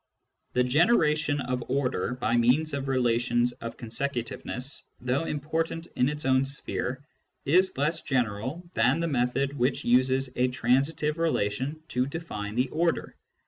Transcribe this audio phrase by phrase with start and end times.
[0.53, 6.25] The generation of order by means of relations of consecutive ness, though important in its
[6.25, 7.05] own sphere,
[7.45, 13.15] is less general than the method which uses a transitive relation to define the order.